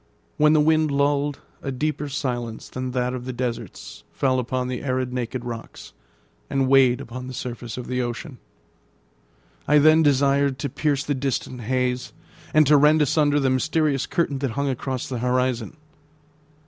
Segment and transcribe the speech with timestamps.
[0.37, 4.81] When the wind lulled, a deeper silence than that of the deserts fell upon the
[4.83, 5.93] arid, naked rocks,
[6.49, 8.39] and weighed upon the surface of the ocean.
[9.67, 12.13] I then desired to pierce the distant haze,
[12.51, 15.77] and to rend asunder the mysterious curtain that hung across the horizon.